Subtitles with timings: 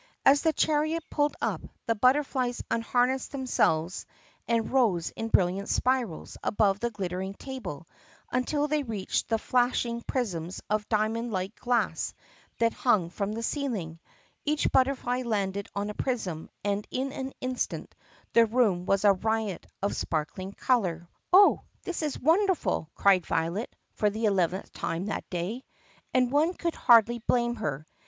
[0.25, 4.07] As the chariot pulled up, the butterflies unharnessed themselves
[4.47, 7.85] and rose in brilliant spirals above the glittering table
[8.31, 12.15] until they reached the flash ing prisms of diamond like glass
[12.57, 13.99] that hung from the ceiling.
[14.43, 17.93] Each but'terfly landed on a prism and in an instant
[18.33, 20.95] the room was a riot of sparkling color.
[20.95, 25.29] 70 THE PUSSYCAT PRINCESS "Oh, this is wonderful!" cried Violet for the eleventh time that
[25.29, 25.63] day.
[26.11, 27.85] And one could hardly blame her.